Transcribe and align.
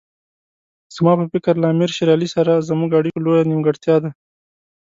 زما 0.95 1.13
په 1.19 1.25
فکر 1.33 1.53
له 1.61 1.67
امیر 1.73 1.89
شېر 1.95 2.09
علي 2.15 2.29
سره 2.35 2.63
زموږ 2.69 2.89
اړیکو 2.99 3.23
لویه 3.25 3.43
نیمګړتیا 3.49 3.95
ده. 4.03 4.09